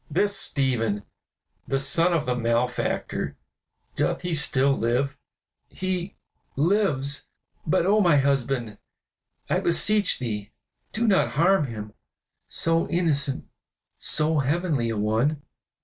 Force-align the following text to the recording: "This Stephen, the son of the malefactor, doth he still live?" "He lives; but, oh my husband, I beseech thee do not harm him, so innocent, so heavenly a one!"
"This 0.09 0.35
Stephen, 0.35 1.03
the 1.67 1.77
son 1.77 2.11
of 2.11 2.25
the 2.25 2.33
malefactor, 2.33 3.37
doth 3.95 4.23
he 4.23 4.33
still 4.33 4.75
live?" 4.75 5.15
"He 5.69 6.15
lives; 6.55 7.27
but, 7.67 7.85
oh 7.85 8.01
my 8.01 8.17
husband, 8.17 8.79
I 9.47 9.59
beseech 9.59 10.17
thee 10.17 10.53
do 10.91 11.05
not 11.05 11.33
harm 11.33 11.67
him, 11.67 11.93
so 12.47 12.87
innocent, 12.89 13.47
so 13.99 14.39
heavenly 14.39 14.89
a 14.89 14.97
one!" 14.97 15.43